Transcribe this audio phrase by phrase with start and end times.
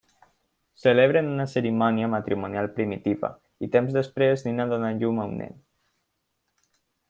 [0.83, 3.31] Celebren una cerimònia matrimonial primitiva,
[3.67, 5.57] i temps després Nina dóna a llum a un nen.